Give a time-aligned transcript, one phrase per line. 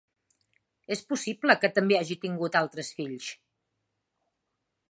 [0.95, 3.29] És possible que també hagi tingut altres fills.